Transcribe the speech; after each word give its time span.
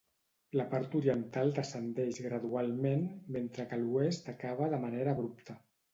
La 0.59 0.63
part 0.71 0.95
oriental 0.99 1.51
descendeix 1.59 2.21
gradualment, 2.27 3.07
mentre 3.37 3.67
que 3.71 3.79
a 3.79 3.83
l'oest 3.83 4.33
acaba 4.37 4.71
de 4.77 4.81
manera 4.87 5.15
abrupta. 5.15 5.61